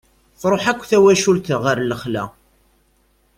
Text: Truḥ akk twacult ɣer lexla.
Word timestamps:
Truḥ 0.41 0.63
akk 0.71 0.81
twacult 0.89 1.47
ɣer 1.63 1.77
lexla. 1.83 2.23